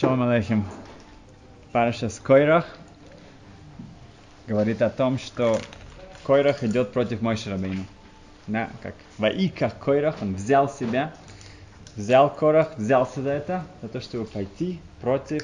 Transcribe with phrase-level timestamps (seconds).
[0.00, 0.64] Шалом Алейхим.
[1.72, 2.78] Параша с Койрах
[4.46, 5.58] говорит о том, что
[6.22, 7.84] Койрах идет против Мойши Рабейну.
[8.46, 11.12] Да, как Ваика Койрах, он взял себя,
[11.96, 15.42] взял Корах, взялся за это, за то, чтобы пойти против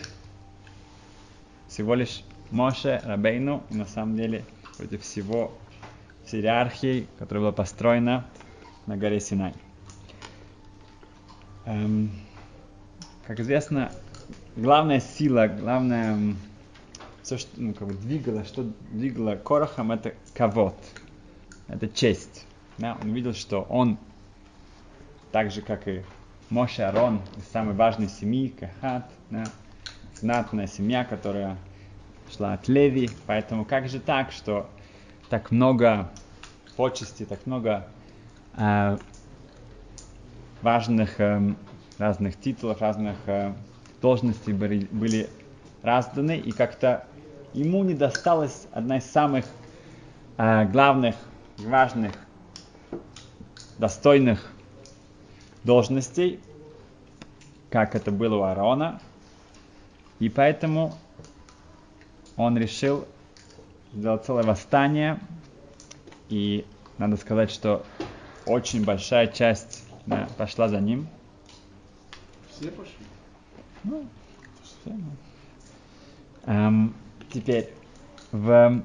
[1.66, 4.44] всего лишь Моше Рабейну, и на самом деле
[4.76, 5.50] против всего
[6.26, 8.24] всей которая была построена
[8.86, 9.52] на горе Синай.
[11.66, 12.12] Эм,
[13.26, 13.90] как известно,
[14.56, 16.34] главная сила, главное,
[17.22, 20.76] все, что ну, как бы двигало, что двигало Корохом, это кавод,
[21.68, 22.46] это честь.
[22.78, 22.98] Да?
[23.02, 23.98] Он видел, что он,
[25.32, 26.02] так же как и
[26.50, 29.44] Моше Арон, из самой важной семьи, Кахат, да?
[30.20, 31.56] знатная семья, которая
[32.30, 34.68] шла от Леви, поэтому как же так, что
[35.28, 36.10] так много
[36.76, 37.86] почести, так много
[38.56, 38.98] э,
[40.62, 41.54] важных э,
[41.98, 43.54] разных титулов, разных э,
[44.04, 45.30] должностей были, были
[45.80, 47.06] разданы, и как-то
[47.54, 49.46] ему не досталась одна из самых
[50.36, 51.16] э, главных,
[51.56, 52.12] важных,
[53.78, 54.52] достойных
[55.62, 56.38] должностей,
[57.70, 59.00] как это было у Аарона,
[60.18, 60.94] и поэтому
[62.36, 63.06] он решил
[63.94, 65.18] сделать целое восстание,
[66.28, 66.66] и
[66.98, 67.86] надо сказать, что
[68.44, 71.08] очень большая часть да, пошла за ним.
[72.50, 73.03] Все пошли?
[73.84, 74.08] Ну.
[76.46, 76.94] Эм,
[77.30, 77.70] теперь,
[78.32, 78.82] в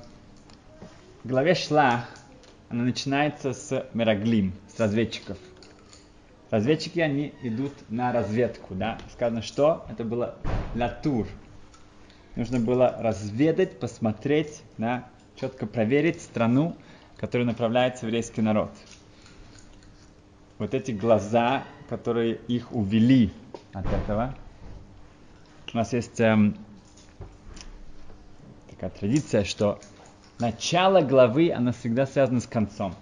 [1.23, 2.05] главе Шлах
[2.69, 5.37] она начинается с Мераглим, с разведчиков.
[6.51, 8.97] Разведчики, они идут на разведку, да.
[9.13, 10.35] Сказано, что это было
[10.75, 11.27] латур.
[12.35, 16.75] Нужно было разведать, посмотреть, да, четко проверить страну,
[17.15, 18.71] в которую направляется еврейский народ.
[20.57, 23.31] Вот эти глаза, которые их увели
[23.73, 24.35] от этого.
[25.71, 26.55] У нас есть эм,
[28.71, 29.79] такая традиция, что
[30.39, 32.95] начало главы, оно всегда связано с концом.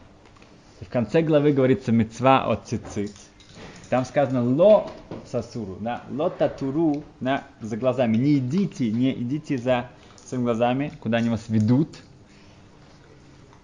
[0.82, 3.14] И в конце главы говорится мецва от цицит.
[3.90, 4.92] Там сказано ло
[5.26, 8.18] сасуру, да, ло татуру, да, за глазами.
[8.18, 9.90] Не идите, не идите за
[10.26, 12.04] своими глазами, куда они вас ведут.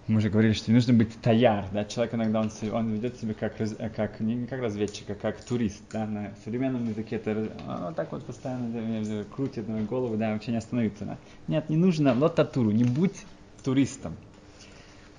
[0.06, 3.32] Мы уже говорили, что не нужно быть таяр, да, человек иногда он, он ведет себя
[3.32, 3.56] как,
[3.96, 7.94] как не, не как разведчик, а как турист, да, на современном языке это он вот
[7.96, 11.16] так вот постоянно крутит на голову, да, вообще не остановится, да.
[11.48, 13.24] Нет, не нужно ло татуру, не будь
[13.62, 14.14] туристом.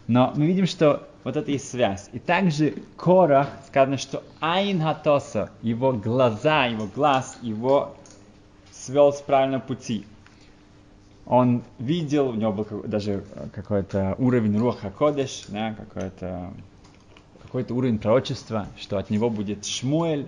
[0.06, 2.10] Но мы видим, что вот это есть связь.
[2.14, 7.96] И также Корах сказано, что Айн Хатоса, его глаза, его глаз, его
[8.72, 10.06] свел с правильного пути.
[11.26, 16.54] Он видел, у него был даже какой-то уровень Руха Кодеш, да, какой-то
[17.42, 20.28] какой-то уровень пророчества, что от него будет Шмуэль,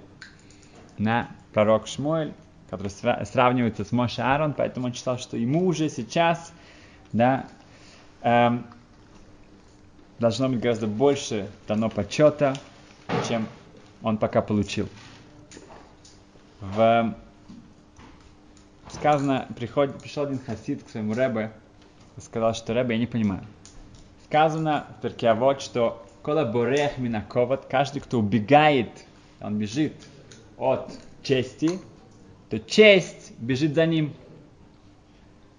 [0.98, 2.34] да, пророк Шмуэль,
[2.70, 6.54] который сравнивается с Моше Аарон, поэтому он считал, что ему уже сейчас,
[7.12, 7.48] да,
[8.22, 8.66] эм,
[10.20, 12.56] должно быть гораздо больше дано почета,
[13.28, 13.48] чем
[14.02, 14.88] он пока получил.
[16.62, 17.16] В...
[19.08, 20.02] Сказано, приход...
[20.02, 21.54] пришел один хасид к своему Ребе
[22.18, 23.42] и сказал, что Ребе, я не понимаю.
[24.26, 28.90] Сказано в Перкиавод, что кола борех минаковат, каждый, кто убегает,
[29.40, 29.94] он бежит
[30.58, 30.92] от
[31.24, 31.80] чести,
[32.50, 34.14] то честь бежит за ним.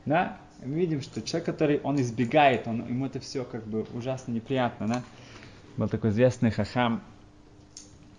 [0.05, 0.37] Да?
[0.63, 4.89] мы видим, что человек, который он избегает, он, ему это все как бы ужасно неприятно,
[4.89, 5.03] да?
[5.79, 7.01] Был такой известный хахам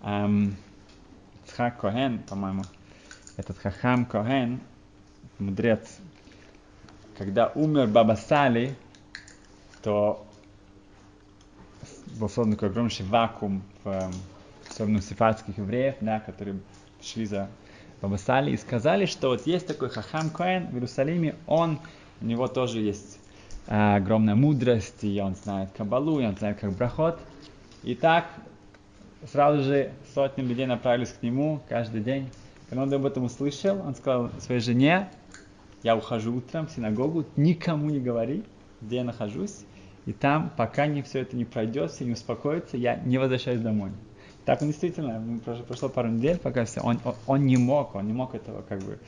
[0.02, 0.56] эм,
[1.46, 2.64] Цхак Коген, по-моему.
[3.36, 4.60] Этот хахам Коген,
[5.40, 5.98] мудрец,
[7.18, 8.74] когда умер Баба Сали,
[9.82, 10.26] то
[12.18, 14.12] был создан такой огромнейший вакуум в, эм,
[14.68, 16.58] особенно у сефардских евреев, да, которые
[17.02, 17.48] шли за
[18.00, 21.78] Баба Сали и сказали, что вот есть такой хахам Коэн в Иерусалиме, он
[22.20, 23.18] у него тоже есть
[23.66, 27.18] э, огромная мудрость, и он знает Кабалу, и он знает как брахот.
[27.82, 28.26] И так
[29.30, 32.30] сразу же сотни людей направились к нему каждый день.
[32.68, 35.08] Когда он об этом услышал, он сказал своей жене,
[35.82, 38.44] я ухожу утром в синагогу, никому не говори,
[38.80, 39.64] где я нахожусь,
[40.06, 43.92] и там, пока не все это не пройдет, все не успокоится, я не возвращаюсь домой.
[44.44, 48.12] Так он действительно, прошло, пару недель, пока все, он, он, он не мог, он не
[48.12, 48.98] мог этого как бы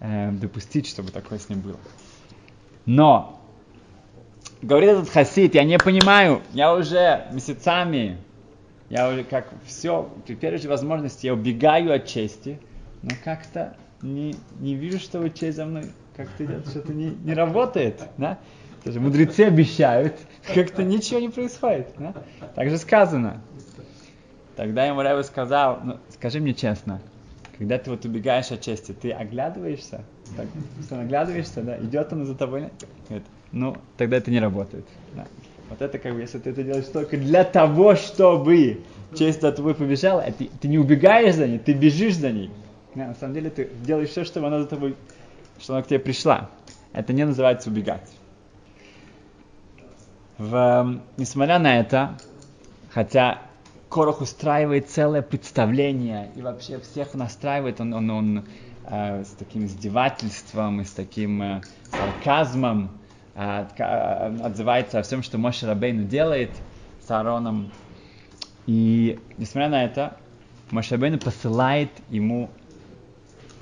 [0.00, 1.78] э, допустить, чтобы такое с ним было.
[2.86, 3.40] Но,
[4.62, 8.16] говорит этот хасид, я не понимаю, я уже месяцами,
[8.88, 12.58] я уже как все, при первой же возможности я убегаю от чести,
[13.02, 15.84] но как-то не, не вижу, что вы честь за мной
[16.18, 18.38] как-то что-то не, не работает, да?
[18.84, 20.14] Даже мудрецы обещают,
[20.52, 22.12] как-то ничего не происходит, да?
[22.54, 23.40] Так же сказано.
[24.56, 27.00] Тогда ему Рэбе сказал, ну, скажи мне честно,
[27.56, 30.02] когда ты вот убегаешь от чести, ты оглядываешься,
[30.36, 30.46] так,
[30.88, 32.70] ты оглядываешься, да, идет он за тобой,
[33.08, 33.22] нет,
[33.52, 34.84] ну, тогда это не работает.
[35.14, 35.26] Да.
[35.68, 38.80] Вот это как бы, если ты это делаешь только для того, чтобы
[39.16, 42.50] честь за тобой побежала, а ты, ты не убегаешь за ней, ты бежишь за ней.
[42.96, 44.96] Да, на самом деле ты делаешь все, чтобы она за тобой,
[45.60, 46.50] что она к тебе пришла.
[46.92, 48.08] Это не называется убегать.
[50.38, 52.16] В, несмотря на это,
[52.90, 53.42] хотя
[53.88, 58.44] Корох устраивает целое представление и вообще всех настраивает, он, он, он
[58.84, 62.90] э, с таким издевательством и с таким э, сарказмом
[63.34, 66.50] э, э, отзывается о всем, что Моше Рабейну делает
[67.04, 67.72] с Аароном.
[68.66, 70.16] И несмотря на это,
[70.70, 72.50] Моше Рабейну посылает ему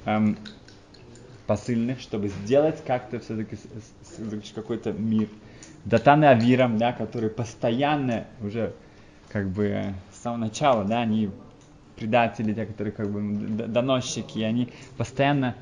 [0.04, 0.37] эм,
[1.46, 3.56] посыльных, чтобы сделать как-то все-таки
[4.54, 5.28] какой-то мир.
[5.84, 8.72] Датан и Авирам, да, которые постоянно уже
[9.28, 11.31] как бы с самого начала, да, они
[11.96, 13.20] предатели, те, которые как бы
[13.66, 15.54] доносчики, они постоянно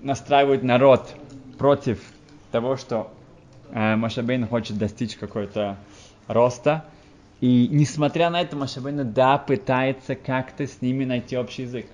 [0.00, 1.14] настраивают народ
[1.58, 2.02] против
[2.52, 3.12] того, что
[3.70, 5.76] э, Машабейн хочет достичь какой-то
[6.26, 6.84] роста.
[7.40, 11.86] И несмотря на это, Машабейн, да, пытается как-то с ними найти общий язык.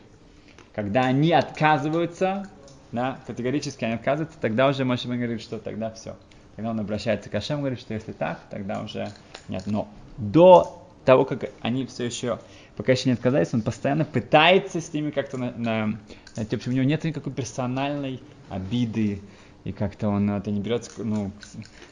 [0.74, 2.48] Когда они отказываются,
[2.92, 6.16] да, категорически они отказываются, тогда уже Машабейн говорит, что тогда все.
[6.54, 9.10] Когда он обращается к Ашем, говорит, что если так, тогда уже
[9.48, 9.64] нет.
[9.66, 12.38] Но до того, как они все еще,
[12.76, 15.98] пока еще не отказались, он постоянно пытается с ними как-то на, на,
[16.36, 19.20] найти, общем, у него нет никакой персональной обиды,
[19.64, 21.32] и как-то он это не берет ну,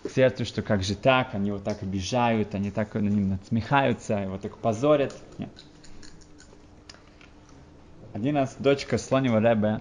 [0.04, 4.14] к сердцу, что как же так, они его так обижают, они так на ним насмехаются,
[4.14, 5.14] его так позорят.
[5.38, 5.50] Нет.
[8.12, 9.80] Один раз дочка Слонева Ребе,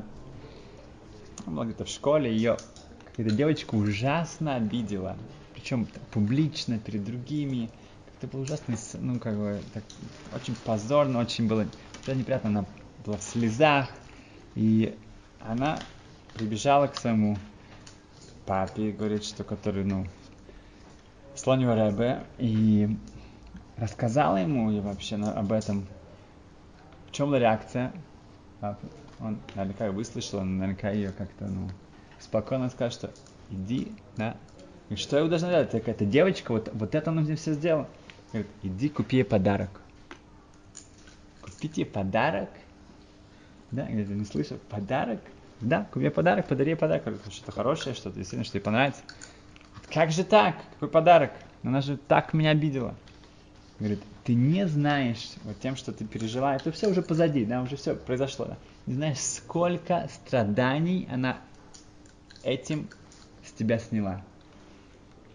[1.52, 2.58] была где-то в школе, ее
[3.06, 5.18] какая-то девочка ужасно обидела,
[5.54, 7.70] причем публично, перед другими,
[8.18, 9.84] это было ужасно, ну, как бы, так,
[10.34, 11.66] очень позорно, очень было,
[12.08, 12.66] очень неприятно, она
[13.06, 13.90] была в слезах,
[14.56, 14.98] и
[15.40, 15.80] она
[16.34, 17.38] прибежала к своему
[18.46, 20.08] папе, говорит, что который, ну,
[21.36, 22.98] слонева Рэбе, и
[23.78, 25.86] рассказала ему и вообще на, об этом.
[27.08, 27.92] В чем была реакция?
[28.60, 28.88] Папа,
[29.24, 31.70] он наверняка ее выслушал, он наверняка ее как-то, ну,
[32.20, 33.12] спокойно сказал, что
[33.50, 34.36] иди, да,
[34.90, 35.72] и что я должна делать?
[35.72, 37.88] Так эта девочка, вот, вот это она мне все сделала.
[38.32, 39.70] Говорит, иди купи ей подарок.
[41.42, 42.50] Купите подарок?
[43.72, 44.58] Да, где-то не слышал.
[44.70, 45.20] Подарок?
[45.62, 47.04] Да, купи ей подарок, подари ей подарок.
[47.32, 49.02] Что-то хорошее, что-то действительно, что ей понравится.
[49.92, 50.58] Как же так?
[50.74, 51.32] Какой подарок?
[51.64, 52.96] Она же так меня обидела.
[53.80, 57.76] Говорит, ты не знаешь, вот тем, что ты пережила, это все уже позади, да, уже
[57.76, 58.58] все произошло, да.
[58.86, 61.40] Не знаешь, сколько страданий она
[62.44, 62.90] этим
[63.46, 64.24] с тебя сняла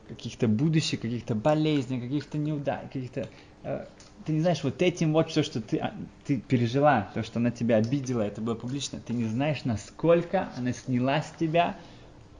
[0.08, 3.28] каких-то будущих, каких-то болезней, каких-то неудач, каких-то...
[3.62, 3.86] Э,
[4.24, 5.94] ты не знаешь, вот этим вот все, что ты, а,
[6.26, 10.72] ты пережила, то, что она тебя обидела, это было публично, ты не знаешь, насколько она
[10.72, 11.76] сняла с тебя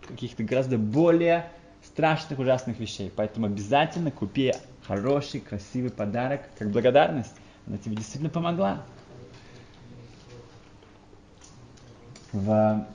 [0.06, 1.50] каких-то гораздо более
[1.84, 3.12] страшных, ужасных вещей.
[3.14, 4.54] Поэтому обязательно купи
[4.88, 7.34] хороший, красивый подарок, как благодарность.
[7.66, 8.82] Она тебе действительно помогла.
[12.32, 12.86] В,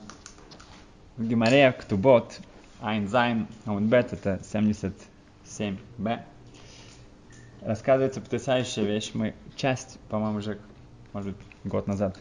[1.16, 2.40] в Гемаре Ктубот
[2.80, 6.22] עין זין עמוד בית, это 77Б.
[7.62, 9.12] Рассказывается потрясающая вещь.
[9.14, 10.58] Мы часть, по-моему, уже,
[11.12, 12.18] может год назад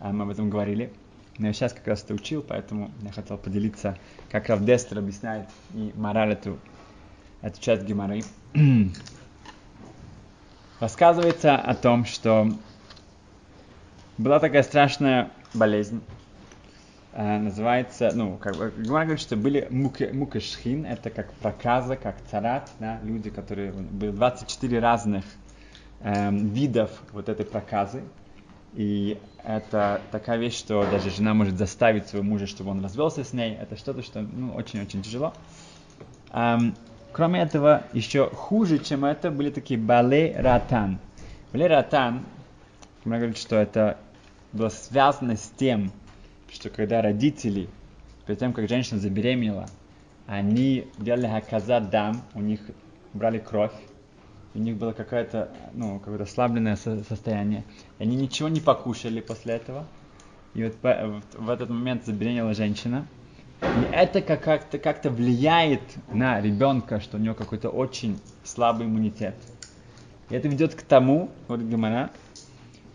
[0.00, 0.92] а, мы об этом говорили.
[1.38, 3.96] Но я сейчас как раз это учил, поэтому я хотел поделиться,
[4.30, 6.58] как Равдестер объясняет и мораль эту,
[7.42, 8.24] эту часть Геморы.
[10.80, 12.48] Рассказывается о том, что
[14.16, 16.02] была такая страшная болезнь,
[17.12, 22.16] э, называется, ну, как бы, Гмара говорит, что были муки, мукашхин, это как проказа, как
[22.30, 25.24] царат, да, люди, которые, были 24 разных
[26.00, 28.02] э, видов вот этой проказы,
[28.74, 33.32] и это такая вещь, что даже жена может заставить своего мужа, чтобы он развелся с
[33.32, 35.32] ней, это что-то, что, ну, очень-очень тяжело.
[36.32, 36.74] Эм,
[37.12, 40.98] кроме этого, еще хуже, чем это, были такие бале ратан.
[41.52, 42.24] Бале ратан,
[43.04, 43.98] Гмара говорит, что это
[44.52, 45.92] было связано с тем,
[46.52, 47.68] что когда родители,
[48.26, 49.66] перед тем, как женщина забеременела,
[50.26, 52.60] они делали хаказат дам, у них
[53.14, 53.72] брали кровь,
[54.54, 57.64] у них было какое-то, ну, какое-то ослабленное со- состояние.
[57.98, 59.86] И они ничего не покушали после этого.
[60.54, 63.06] И вот в этот момент забеременела женщина.
[63.60, 69.34] И это как-то, как-то влияет на ребенка, что у него какой-то очень слабый иммунитет.
[70.30, 72.10] И это ведет к тому, вот Гамара,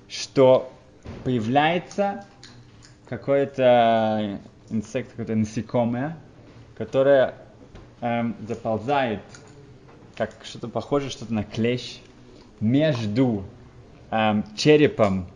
[0.07, 0.71] что
[1.23, 2.25] появляется
[3.07, 4.39] какой-то
[4.69, 6.17] инсект, какое-то насекомое,
[6.77, 7.35] которое
[8.01, 9.21] эм, заползает,
[10.15, 11.99] как что-то похоже, что-то на клещ,
[12.59, 13.43] между
[14.11, 15.27] эм, черепом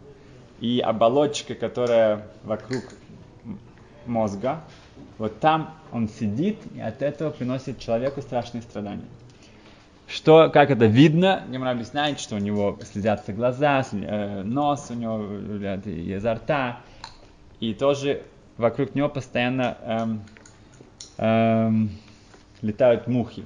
[0.60, 2.84] и оболочка, которая вокруг
[4.06, 4.64] мозга,
[5.18, 9.06] вот там он сидит, и от этого приносит человеку страшные страдания.
[10.08, 15.22] Что, как это видно, Гемора объясняет, что у него слезятся глаза, э, нос у него
[15.86, 16.82] изо рта,
[17.60, 18.24] и тоже
[18.56, 20.22] вокруг него постоянно эм,
[21.18, 21.90] эм,
[22.62, 23.46] летают мухи.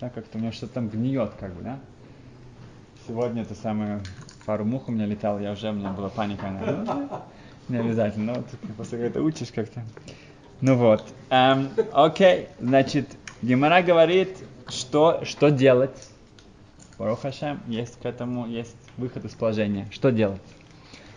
[0.00, 1.78] Да, как-то у него что-то там гниет, как бы, да?
[3.06, 4.00] Сегодня это самое,
[4.44, 6.50] пару мух у меня летало, я уже, у меня была паника.
[6.50, 7.08] Ну,
[7.70, 9.82] не обязательно, но вот после этого учишь как-то.
[10.60, 11.06] Ну вот.
[11.30, 13.08] Эм, окей, значит,
[13.42, 14.36] Гемора говорит,
[14.68, 16.10] что, что делать.
[16.98, 19.88] Барух Хашем, есть к этому, есть выход из положения.
[19.90, 20.42] Что делать?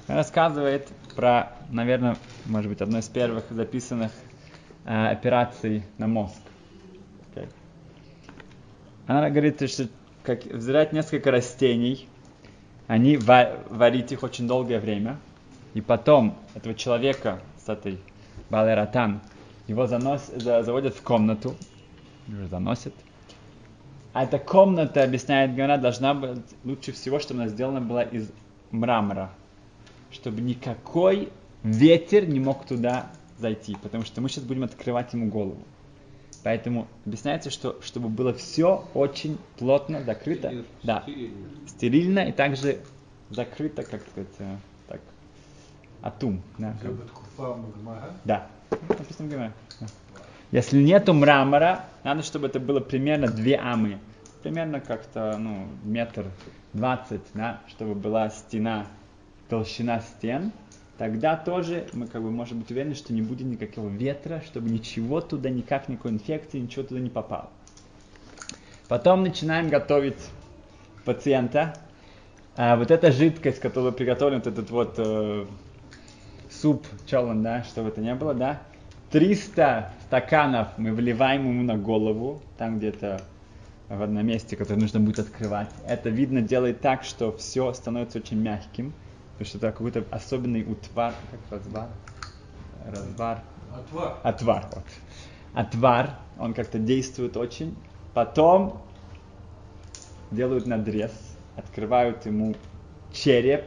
[0.08, 4.12] Он рассказывает про, наверное, может быть, одной из первых записанных
[4.86, 6.36] э, операций на мозг.
[7.36, 7.50] Okay.
[9.08, 9.88] Она говорит, что
[10.24, 12.08] как взять несколько растений,
[12.88, 15.18] они варить их очень долгое время,
[15.74, 18.00] и потом этого человека с этой
[18.50, 19.22] балератан
[19.68, 21.56] его занос, заводят в комнату,
[22.28, 22.94] уже заносят.
[24.14, 28.30] А эта комната, объясняет Гана, должна быть лучше всего, чтобы она сделана была из
[28.72, 29.32] мрамора.
[30.12, 31.30] Чтобы никакой
[31.64, 35.58] ветер не мог туда зайти, потому что мы сейчас будем открывать ему голову.
[36.44, 40.66] Поэтому объясняется, что чтобы было все очень плотно закрыто, Стерильно.
[40.84, 41.04] да,
[41.68, 42.80] стерильно и также
[43.30, 44.58] закрыто, как сказать, э,
[46.04, 46.42] атум.
[46.60, 46.76] Да,
[48.26, 48.48] да.
[48.90, 49.54] написано
[50.52, 53.98] Если нету мрамора, надо, чтобы это было примерно две амы.
[54.44, 56.26] Примерно как-то, ну, метр
[56.74, 58.86] двадцать, да, чтобы была стена,
[59.50, 60.52] толщина стен.
[60.98, 65.22] Тогда тоже мы как бы можем быть уверены, что не будет никакого ветра, чтобы ничего
[65.22, 67.50] туда, никак, никакой инфекции, ничего туда не попало.
[68.90, 70.20] Потом начинаем готовить
[71.06, 71.74] пациента.
[72.56, 75.46] А вот эта жидкость, которую приготовлен, вот этот вот э,
[76.64, 78.62] суп челан, да, чтобы это не было, да,
[79.12, 83.22] 300 стаканов мы вливаем ему на голову, там где-то
[83.90, 85.68] в одном месте, которое нужно будет открывать.
[85.86, 88.94] Это видно делает так, что все становится очень мягким,
[89.34, 91.90] потому что это какой-то особенный утвар, как развар,
[92.88, 93.40] развар,
[93.78, 94.86] отвар, отвар, вот.
[95.54, 97.76] отвар, он как-то действует очень.
[98.14, 98.82] Потом
[100.32, 101.12] делают надрез,
[101.58, 102.56] открывают ему
[103.12, 103.66] череп,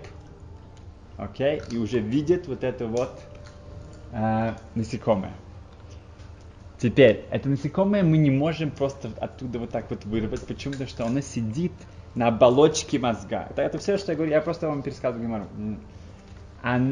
[1.16, 3.20] окей, okay, и уже видит вот это вот
[4.12, 5.32] э, насекомое.
[6.78, 10.46] Теперь, это насекомое мы не можем просто оттуда вот так вот вырвать.
[10.46, 10.72] Почему?
[10.72, 11.72] Потому что оно сидит
[12.14, 13.46] на оболочке мозга.
[13.50, 15.46] Это, это все, что я говорю, я просто вам пересказываю Гимару.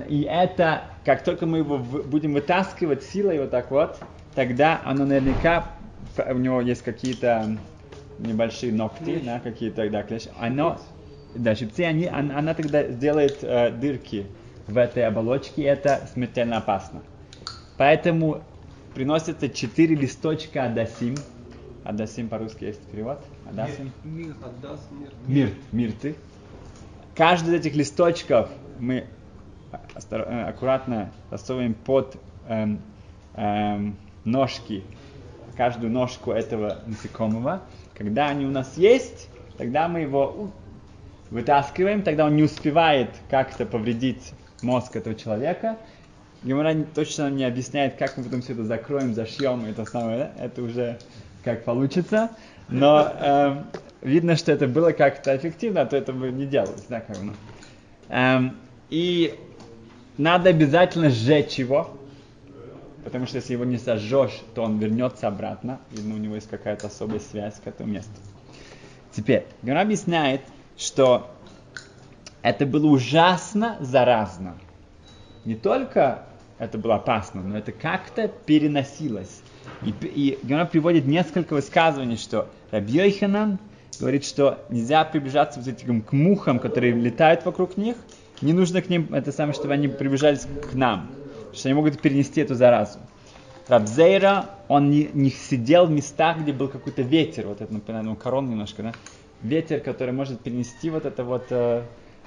[0.09, 3.99] И это, как только мы его будем вытаскивать силой вот так вот,
[4.35, 5.73] тогда оно наверняка,
[6.17, 7.57] у него есть какие-то
[8.19, 10.31] небольшие ногти, да, какие-то, да, клещи.
[10.39, 10.79] Оно,
[11.35, 14.27] да, щипцы, они, она, она тогда сделает э, дырки
[14.67, 17.03] в этой оболочке, и это смертельно опасно.
[17.77, 18.43] Поэтому
[18.95, 21.17] приносится четыре листочка адасим.
[21.85, 23.23] Адасим по-русски есть перевод?
[23.51, 23.93] Адасим?
[24.05, 25.11] Мир, адас, мир.
[25.27, 26.17] Мир, мирты.
[27.15, 28.49] Каждый из этих листочков
[28.79, 29.07] мы
[30.11, 32.17] э, аккуратно засовываем под
[32.49, 32.81] эм,
[33.35, 34.83] эм, ножки,
[35.57, 37.63] каждую ножку этого насекомого.
[37.95, 40.51] Когда они у нас есть, тогда мы его
[41.35, 45.77] вытаскиваем, тогда он не успевает как-то повредить мозг этого человека.
[46.45, 50.99] Гемора точно не объясняет, как мы потом все это закроем, зашьем, это самое, это уже
[51.43, 52.31] как получится.
[52.69, 53.63] Но э,
[54.03, 56.85] видно, что это было как-то эффективно, а то это бы не делалось.
[56.89, 57.33] Да, как, ну.
[58.11, 58.51] э,
[58.91, 59.35] и
[60.17, 61.97] надо обязательно сжечь его,
[63.03, 65.81] потому что если его не сожжешь, то он вернется обратно.
[65.91, 68.13] Видно, у него есть какая-то особая связь к этому месту.
[69.11, 70.41] Теперь, Гора объясняет,
[70.77, 71.31] что
[72.43, 74.57] это было ужасно заразно.
[75.45, 76.25] Не только
[76.59, 79.43] это было опасно, но это как-то переносилось.
[79.83, 83.59] И, и Гемора приводит несколько высказываний, что Рабьёйханан
[83.99, 87.97] говорит, что нельзя приближаться вот этим к мухам, которые летают вокруг них,
[88.41, 91.11] не нужно к ним, это самое, чтобы они приближались к нам,
[91.53, 92.99] что они могут перенести эту заразу.
[93.69, 98.17] Рабзейра, он не, не сидел в местах, где был какой-то ветер, вот это, например, ну,
[98.17, 98.93] корон немножко, да,
[99.45, 101.83] ветер, который может перенести вот это вот э,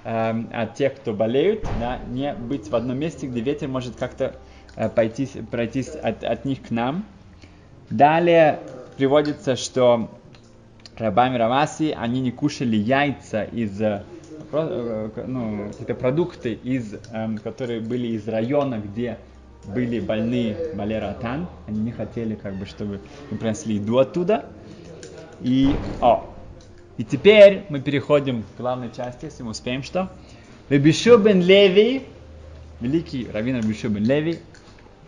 [0.05, 4.35] э, от тех, кто болеют, да, не быть в одном месте, где ветер может как-то
[4.75, 7.05] э, пойти, пройтись от, от них к нам.
[7.89, 8.59] Далее
[8.97, 10.09] приводится, что
[10.97, 14.03] рабами Рамаси, они не кушали яйца из э,
[14.51, 19.17] э, ну, какие-то продукты, из, эм, которые были из района, где
[19.65, 24.45] были больны балератан, они не хотели, как бы, чтобы мы принесли еду оттуда.
[25.41, 26.25] И, о,
[26.97, 30.09] и теперь мы переходим к главной части, если мы успеем что.
[30.69, 32.03] Рабишу бен Леви,
[32.81, 34.39] великий раввин Рабишу бен Леви,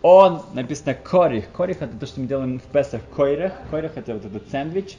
[0.02, 1.50] он, написано корих.
[1.52, 3.52] Корих это то, что мы делаем в Песах койрах.
[3.70, 4.96] Койрах это вот этот сэндвич.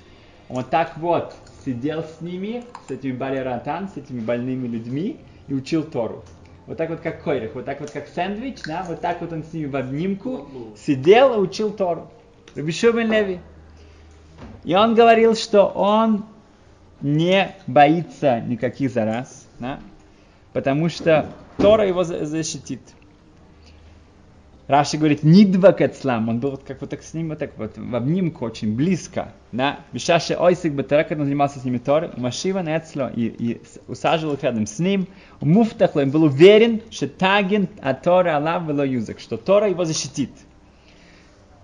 [0.49, 1.33] Он так вот
[1.65, 5.17] сидел с ними, с этими Бали-Ратан, с этими больными людьми
[5.47, 6.23] и учил Тору.
[6.67, 9.43] Вот так вот как койрах, вот так вот как сэндвич, да, вот так вот он
[9.43, 12.11] с ними в обнимку сидел и учил Тору.
[12.55, 13.39] Рабишу бен Леви.
[14.63, 16.25] И он говорил, что он
[17.01, 19.79] не боится никаких зараз, да,
[20.53, 22.81] потому что Тора его за- защитит.
[24.67, 27.77] Раши говорит, нидва кацлам, он был вот как вот так с ним, вот так вот
[27.77, 32.59] в обнимку очень близко, да, Бешаши ойсик батара, когда он занимался с ними Торой, Машива
[32.59, 35.07] Нецло, и, и усаживал их рядом с ним,
[35.41, 40.31] Муфтахло, он был уверен, что Тагин, а Тора Аллах вело юзак, что Тора его защитит.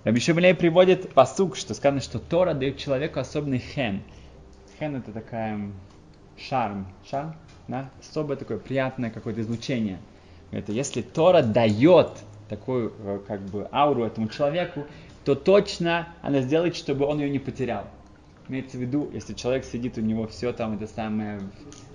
[0.04, 4.02] Раби Шимелей приводит посук, что сказано, что Тора дает человеку особенный хен.
[4.80, 5.60] Хен это такая
[6.38, 7.36] шарм, шарм,
[7.68, 9.98] да, особое такое приятное какое-то излучение.
[10.52, 12.10] Это если Тора дает
[12.48, 14.86] такую э, как бы ауру этому человеку,
[15.26, 17.86] то точно она сделает, чтобы он ее не потерял.
[18.48, 21.42] Имеется в виду, если человек сидит, у него все там это самое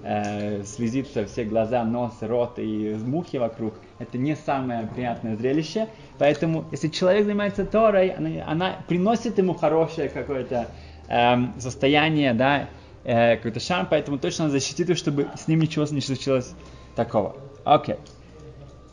[0.03, 5.89] э, слезится, все глаза, нос, рот и мухи вокруг, это не самое приятное зрелище.
[6.19, 10.69] Поэтому, если человек занимается Торой, она, она приносит ему хорошее какое-то
[11.13, 12.69] эм, состояние, да,
[13.05, 16.55] э, какой-то шарм, поэтому точно защитит его, чтобы с ним ничего не случилось
[16.97, 17.37] такого.
[17.65, 17.97] Окей.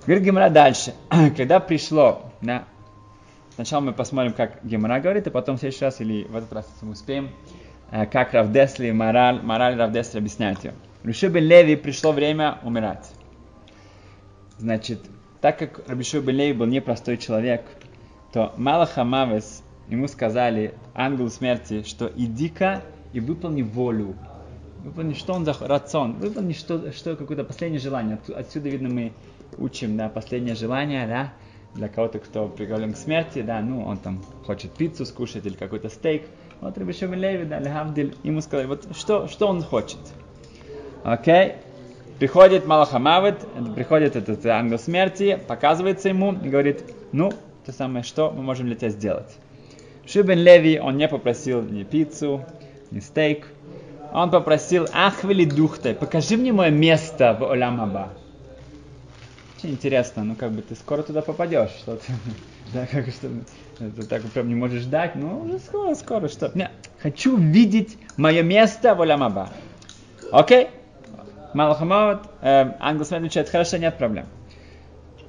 [0.05, 0.93] Говорит Гемора дальше.
[1.37, 2.65] Когда пришло, да,
[3.55, 6.69] сначала мы посмотрим, как Гемора говорит, а потом в следующий раз, или в этот раз,
[6.73, 7.29] если мы успеем,
[7.91, 10.73] э, как Равдесли и мораль, мораль Равдесли объясняют ее.
[11.03, 13.09] Руши бен Леви пришло время умирать.
[14.57, 14.99] Значит,
[15.39, 17.63] так как Рабишу бен Леви был непростой человек,
[18.33, 22.81] то Малаха Мавес ему сказали, ангел смерти, что иди-ка
[23.13, 24.15] и выполни волю.
[24.83, 28.15] Выполни, что он за рацион, выполни что, что какое-то последнее желание.
[28.15, 29.11] Отсю- Отсюда, видно, мы
[29.57, 31.33] учим, да, последнее желание, да,
[31.75, 35.89] для кого-то, кто приговорен к смерти, да, ну, он там хочет пиццу скушать или какой-то
[35.89, 36.23] стейк.
[36.61, 39.99] Вот Рабишу бен Леви, да, Лехавдиль, ему сказали, вот что, что он хочет.
[41.03, 41.55] Окей?
[42.19, 43.37] Приходит Малахамавит,
[43.75, 46.83] приходит этот ангел смерти, показывается ему и говорит,
[47.13, 47.31] ну,
[47.65, 49.37] то самое, что мы можем для тебя сделать.
[50.11, 52.43] Шибен Леви, он не попросил ни пиццу,
[52.89, 53.47] ни стейк,
[54.11, 58.09] он попросил, ахвели духтай, покажи мне мое место в Оламаба.
[59.55, 62.11] Очень интересно, ну как бы ты скоро туда попадешь, что ты,
[62.73, 63.29] да, как что,
[63.77, 68.41] ты так прям не можешь ждать, ну уже скоро, скоро, что, не, хочу видеть мое
[68.41, 69.49] место в Оламаба.
[70.31, 70.69] Окей?
[71.53, 74.25] Малахамават, э, смотрит, отвечает, хорошо, нет проблем.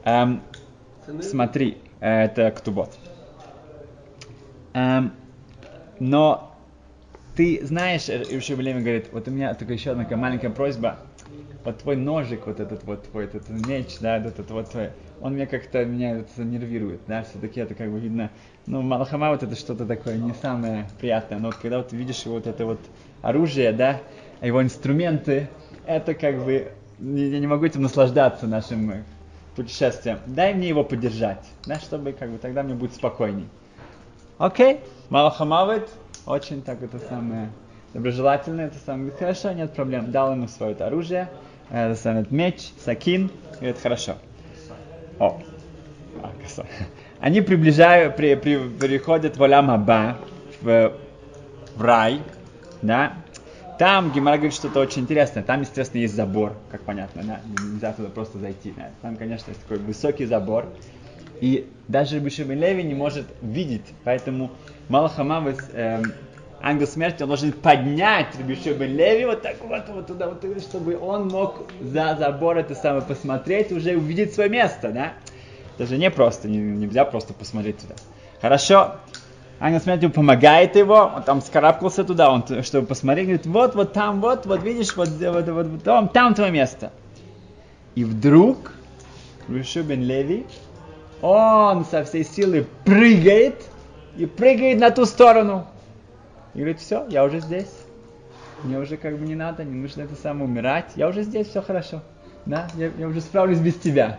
[0.04, 0.42] Эм,
[1.20, 2.96] смотри, это Ктубот.
[4.74, 5.12] Эм,
[5.98, 6.54] но
[7.36, 10.98] ты знаешь, Иши Белеми говорит, вот у меня только еще одна маленькая просьба.
[11.64, 15.46] Вот твой ножик, вот этот вот твой этот меч, да, этот вот твой, он меня
[15.46, 18.30] как-то меня это нервирует, да, все-таки это как бы видно,
[18.66, 22.46] ну, Малахама вот это что-то такое не самое приятное, но вот когда вот видишь вот
[22.46, 22.80] это вот
[23.20, 24.00] оружие, да,
[24.40, 25.48] его инструменты,
[25.86, 29.02] это как бы, я не могу этим наслаждаться нашим э,
[29.54, 30.18] путешествием.
[30.26, 33.48] Дай мне его поддержать, да, чтобы как бы тогда мне будет спокойней.
[34.40, 35.90] Окей, Малахамавит,
[36.24, 37.50] очень так это самое
[37.92, 40.10] доброжелательное, это самое, хорошо, нет проблем.
[40.12, 41.28] Дал ему свое это оружие,
[41.68, 44.14] э, это самое, меч, сакин, говорит, хорошо.
[45.18, 45.42] О,
[46.22, 46.64] а, косо.
[47.18, 50.16] Они приближают, при, при, приходят в Олям Аба,
[50.62, 50.94] в,
[51.76, 52.22] в рай,
[52.80, 53.12] да,
[53.78, 55.42] там Гимара говорит что-то очень интересное.
[55.42, 57.40] Там, естественно, есть забор, как понятно, да?
[57.62, 58.72] нельзя туда просто зайти.
[58.74, 58.90] Да?
[59.02, 60.66] Там, конечно, есть такой высокий забор.
[61.40, 64.50] И даже Рабиши Леви не может видеть, поэтому
[64.88, 66.12] Малахамавес, эм,
[66.60, 70.98] ангел смерти, он должен поднять Рабиши Леви вот так вот, вот туда, вот туда, чтобы
[70.98, 75.14] он мог за забор это самое посмотреть, уже увидеть свое место, да?
[75.78, 77.94] Это же не просто, не- нельзя просто посмотреть туда.
[78.42, 78.96] Хорошо,
[79.58, 84.20] ангел смерти помогает его, он там скарабкался туда, он, чтобы посмотреть, говорит, вот, вот там,
[84.20, 86.92] вот, вот видишь, вот, вот, вот, вот там, там твое место.
[87.94, 88.74] И вдруг
[89.48, 90.46] Рабиши Леви,
[91.22, 93.62] он со всей силы прыгает
[94.16, 95.66] и прыгает на ту сторону.
[96.54, 97.70] И говорит, все, я уже здесь.
[98.62, 100.92] Мне уже как бы не надо, не нужно это самое умирать.
[100.96, 102.02] Я уже здесь, все хорошо.
[102.46, 104.18] Да, я, я уже справлюсь без тебя.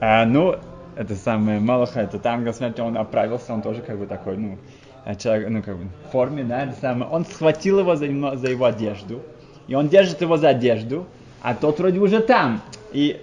[0.00, 0.56] А, ну,
[0.96, 4.58] это самое Малаха, это там, ангел смерти, он оправился, он тоже как бы такой, ну,
[5.04, 7.10] э, человек, ну, как бы в форме, да, это самое.
[7.10, 9.22] Он схватил его за, за его одежду,
[9.66, 11.06] и он держит его за одежду,
[11.42, 12.60] а тот вроде уже там.
[12.92, 13.20] И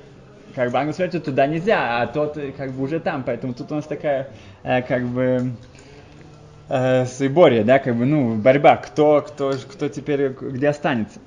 [0.55, 3.71] как бы ангел смерти туда нельзя, а тот э, как бы уже там, поэтому тут
[3.71, 4.29] у нас такая,
[4.63, 5.51] э, как бы,
[6.69, 11.19] э, Сейборье, да, как бы, ну, борьба, кто, кто, кто теперь, где останется.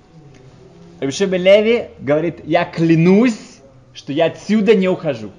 [1.00, 3.60] Рабиши бен Леви говорит, я клянусь,
[3.92, 5.30] что я отсюда не ухожу.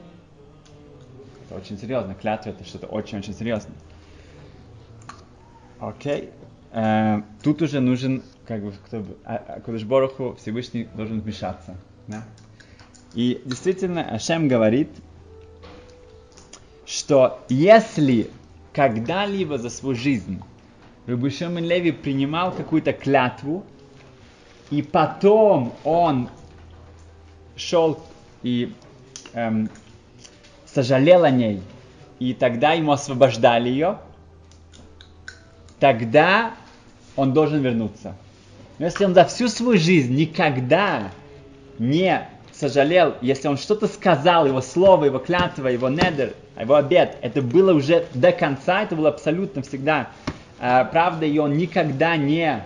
[1.45, 2.15] Это очень серьезно.
[2.15, 3.75] Клятва это что-то очень-очень серьезное.
[5.79, 6.29] Окей.
[6.71, 11.75] Э, тут уже нужен, как бы, кто бы, а, а, Всевышний должен вмешаться.
[12.07, 12.23] Да?
[13.15, 14.89] И действительно, Ашем говорит,
[16.85, 18.29] что если
[18.73, 20.41] когда-либо за свою жизнь
[21.07, 23.63] Рабишем Леви принимал какую-то клятву,
[24.69, 26.29] и потом он
[27.55, 28.03] шел
[28.43, 28.73] и
[29.33, 29.69] эм,
[30.65, 31.61] сожалел о ней,
[32.19, 33.99] и тогда ему освобождали ее,
[35.79, 36.53] тогда
[37.15, 38.15] он должен вернуться.
[38.79, 41.11] Но если он за всю свою жизнь никогда
[41.79, 42.27] не
[42.59, 47.73] сожалел, если он что-то сказал, его слово, его клятва, его недер, его обед, это было
[47.73, 50.09] уже до конца, это было абсолютно всегда
[50.59, 52.63] э, правда, и он никогда не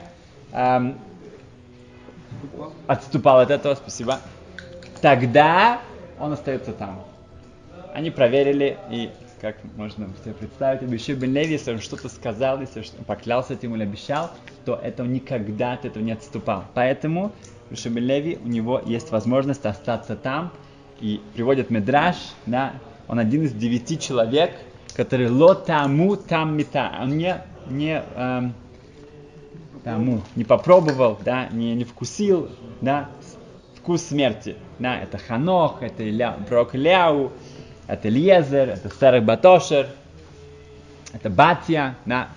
[0.52, 0.94] э,
[2.88, 4.20] отступал от этого, спасибо,
[5.02, 5.82] тогда
[6.20, 7.04] он остается там.
[7.94, 9.10] Они проверили, и
[9.42, 13.74] как можно себе представить, Абишир бен Леви, если он что-то сказал, если он поклялся этим
[13.76, 14.30] или обещал,
[14.66, 16.66] то это никогда от этого не отступал.
[16.74, 17.32] Поэтому
[17.70, 20.52] Абишир бен Леви, у него есть возможность остаться там,
[21.00, 22.74] и приводит Медраж, да,
[23.08, 24.52] он один из девяти человек,
[24.96, 28.54] который ло таму там мета, он не, не эм,
[29.84, 32.50] тому, не попробовал, да, не, не вкусил,
[32.82, 33.10] да,
[33.76, 34.56] вкус смерти.
[34.80, 37.32] Да, это Ханох, это Иля, пророк Ляу,
[37.88, 39.88] это Льезер, это Серех Батошер,
[41.14, 42.30] это Батья, да,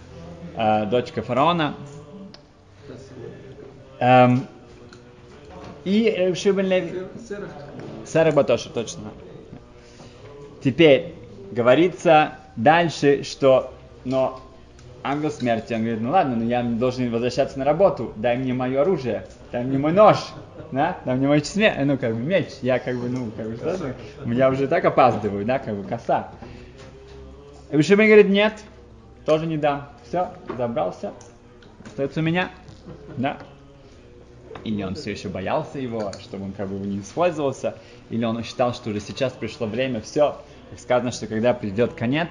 [0.56, 1.74] э, дочка фараона.
[3.98, 4.46] Эм,
[5.84, 7.02] и Шибен Леви.
[8.06, 9.10] Серех Батошер, точно.
[10.62, 11.14] Теперь
[11.50, 13.72] говорится дальше, что
[14.04, 14.40] но
[15.02, 18.80] ангел смерти, он говорит, ну ладно, но я должен возвращаться на работу, дай мне мое
[18.80, 20.16] оружие, дай мне мой нож,
[20.70, 23.56] да, дай мне мой смерть, ну как бы меч, я как бы, ну, как бы,
[23.56, 23.94] что
[24.26, 26.28] я уже так опаздываю, да, как бы коса.
[27.70, 28.54] Вишимей говорит, нет,
[29.24, 29.88] тоже не дам.
[30.06, 31.12] Все, забрался,
[31.86, 32.50] остается у меня,
[33.16, 33.38] да.
[34.64, 37.76] Или он все еще боялся его, чтобы он как бы не использовался,
[38.10, 40.36] или он считал, что уже сейчас пришло время, все,
[40.70, 42.28] как сказано, что когда придет конец,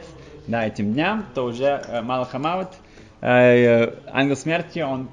[0.48, 2.76] да, этим дням, то уже э, Малахамават,
[3.22, 5.10] э, ангел смерти, он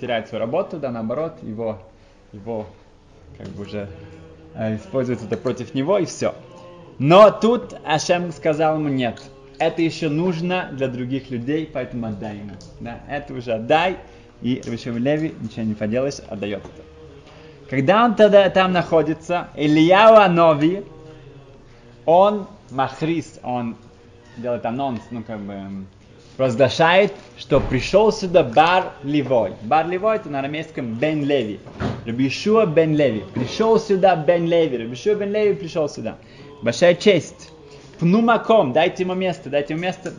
[0.00, 1.78] теряет свою работу, да, наоборот, его,
[2.32, 2.66] его
[3.36, 3.88] как бы уже
[4.54, 6.34] э, используется это против него, и все.
[6.98, 9.22] Но тут Ашем сказал ему нет.
[9.58, 12.52] Это еще нужно для других людей, поэтому отдай ему.
[12.80, 13.96] Да, это уже отдай,
[14.42, 16.88] и Рабишев Леви ничего не поделаешь, отдает это.
[17.68, 20.84] Когда он тогда там находится, Ильяу Нови,
[22.06, 23.76] он махрис, он
[24.36, 25.84] делает анонс, ну как бы
[26.38, 29.54] провозглашает, что пришел сюда Бар Ливой.
[29.62, 31.58] Бар Ливой это на арамейском Бен Леви.
[32.06, 33.24] Рабишуа Бен Леви.
[33.34, 34.78] Пришел сюда Бен Леви.
[34.78, 36.16] Рабишуа Бен Леви пришел сюда.
[36.62, 37.50] Большая честь.
[37.98, 40.14] Пнумаком, дайте ему место, дайте ему место.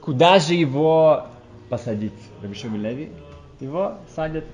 [0.00, 1.26] Куда же его
[1.68, 2.12] посадить?
[2.42, 3.12] Рабишуа Бен Леви.
[3.60, 4.44] Его садят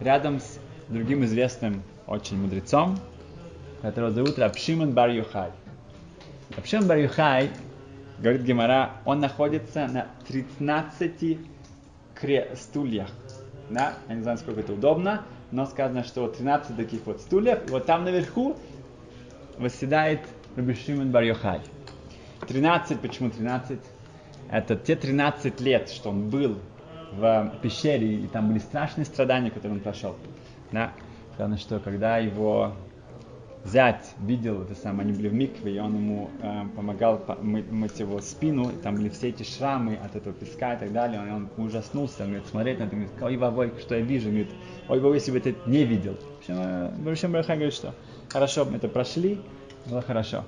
[0.00, 2.98] рядом с другим известным очень мудрецом,
[3.82, 5.50] которого зовут Рабшимон Бар Юхай.
[6.56, 7.50] Рабшимон Бар Юхай
[8.18, 11.38] говорит Гемара, он находится на 13
[12.20, 13.08] кре- стульях.
[13.70, 13.94] Да?
[14.08, 15.22] Я не знаю, сколько это удобно,
[15.52, 18.56] но сказано, что 13 таких вот стульев, и вот там наверху
[19.58, 20.20] восседает
[20.56, 21.60] Раби Шимон бар Йохай.
[22.46, 23.78] 13, почему 13?
[24.50, 26.58] Это те 13 лет, что он был
[27.12, 30.16] в пещере, и там были страшные страдания, которые он прошел.
[30.72, 30.92] Да?
[31.34, 32.72] Сказано, что когда его
[33.64, 37.64] зять видел это самое, они были в микве, и он ему э, помогал по- мы-
[37.70, 41.22] мыть его спину, и там были все эти шрамы от этого песка и так далее,
[41.26, 44.50] и он ужаснулся, он говорит, смотреть на это, говорит, ой, вовой, что я вижу, говорит,
[44.88, 46.14] ой, вовой, если бы это не видел.
[46.14, 47.94] В общем, э, в общем, Бараха говорит, что
[48.30, 49.38] хорошо, мы это прошли,
[49.86, 50.44] было хорошо.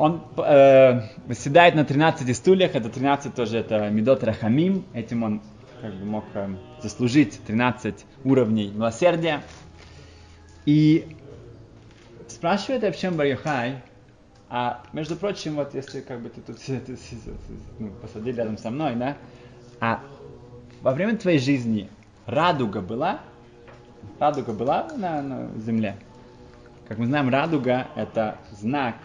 [0.00, 5.42] Он э, восседает на 13 стульях, это 13 тоже, это Медот Рахамим, этим он
[5.82, 6.48] как бы мог э,
[6.82, 9.42] заслужить 13 уровней милосердия.
[10.64, 11.06] И
[12.28, 13.82] спрашивает Эвшем Барюхай,
[14.48, 16.56] а между прочим, вот если как бы ты тут
[17.78, 19.18] ну, посадили рядом со мной, да,
[19.80, 20.00] а
[20.80, 21.90] во время твоей жизни
[22.24, 23.20] радуга была?
[24.18, 25.98] Радуга была на, на земле?
[26.88, 28.96] Как мы знаем, радуга это знак,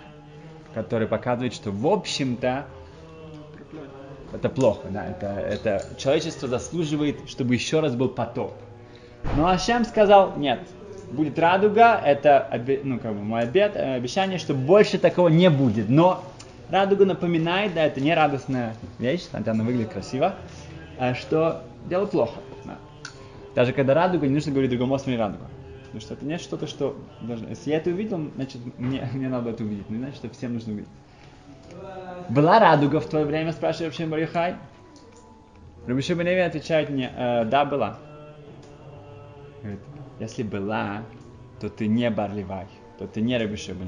[0.75, 2.65] который показывает, что в общем-то
[4.33, 8.53] это плохо, да, это, это человечество заслуживает, чтобы еще раз был потоп.
[9.37, 10.59] Но Ашем сказал, нет,
[11.11, 12.47] будет радуга, это
[12.83, 15.89] ну, как бы мой обед, э, обещание, что больше такого не будет.
[15.89, 16.23] Но
[16.69, 20.35] радуга напоминает, да, это не радостная вещь, хотя она выглядит красиво,
[20.99, 22.39] э, что дело плохо.
[22.65, 22.75] да.
[23.55, 25.45] Даже когда радуга, не нужно говорить другому смотри радуга.
[25.95, 27.47] Потому что это не что-то, что должно...
[27.47, 29.89] Если я это увидел, значит, мне, мне надо это увидеть.
[29.89, 30.89] Не значит, что всем нужно увидеть.
[32.27, 34.57] Была радуга в твое время, спрашивает Рабшин Барихай?
[35.87, 37.97] Рабиши Беневи отвечает мне, э, да, была.
[39.61, 39.79] Говорит,
[40.19, 41.03] если была,
[41.61, 42.67] то ты не Барливай,
[42.99, 43.85] то ты не Беневи.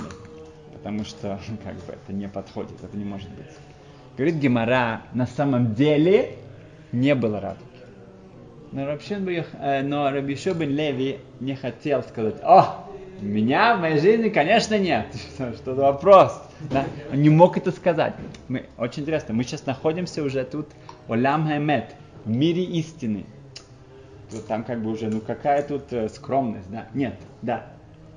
[0.71, 3.51] Потому что, как бы, это не подходит, это не может быть.
[4.15, 6.37] Говорит Гемара, на самом деле
[6.93, 7.76] не было радуги.
[8.71, 12.85] Но Рабшин Бен, э, но Рабишо бен Леви не хотел сказать, о,
[13.21, 15.07] меня в моей жизни, конечно, нет.
[15.55, 16.41] Что за вопрос?
[16.69, 16.85] Да?
[17.11, 18.13] Он не мог это сказать.
[18.47, 20.67] Мы, очень интересно, мы сейчас находимся уже тут,
[21.07, 23.25] Олям Хэмет, в мире истины.
[24.31, 26.87] Вот там как бы уже, ну какая тут э, скромность, да?
[26.93, 27.67] Нет, да.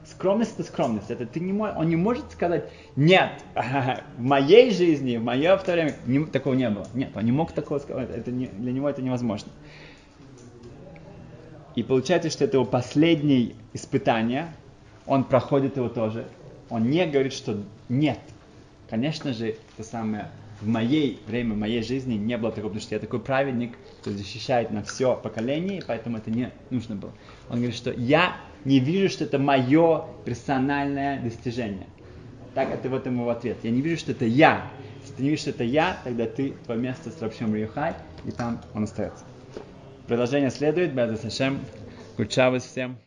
[0.04, 1.10] Скромность это скромность.
[1.10, 5.64] Это ты не мой, он не может сказать, нет, в моей жизни, в мое в
[5.64, 6.86] время не, такого не было.
[6.94, 8.10] Нет, он не мог такого сказать.
[8.10, 9.52] Это не, для него это невозможно.
[11.74, 14.52] И получается, что это его последнее испытание,
[15.06, 16.26] он проходит его тоже.
[16.68, 18.18] Он не говорит, что нет.
[18.88, 20.30] Конечно же, это самое
[20.60, 24.10] в моей время, в моей жизни не было такого, потому что я такой праведник, кто
[24.10, 27.12] защищает на все поколение, и поэтому это не нужно было.
[27.48, 31.86] Он говорит, что я не вижу, что это мое персональное достижение.
[32.54, 33.58] Так это вот ему в ответ.
[33.62, 34.66] Я не вижу, что это я.
[35.00, 37.94] Если ты не видишь, что это я, тогда ты, твое место с Рабшем Риюхай,
[38.26, 39.24] и там он остается.
[40.10, 40.92] Продолжение следует.
[40.92, 41.60] Без Сашем.
[42.16, 42.98] Кучавы всем.